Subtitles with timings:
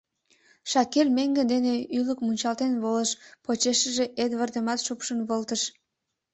[0.71, 3.11] Шакир меҥге дене ӱлык мунчалтен волыш,
[3.45, 5.61] почешыже Эдвардымат шупшын волтыш.